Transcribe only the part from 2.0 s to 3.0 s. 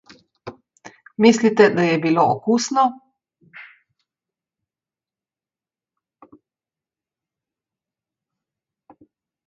bilo okusno?